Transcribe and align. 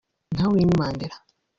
“Nka 0.33 0.45
Winnie 0.51 0.77
Mandela 0.79 1.17